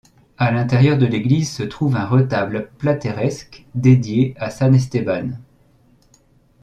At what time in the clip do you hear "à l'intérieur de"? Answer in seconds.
0.39-1.05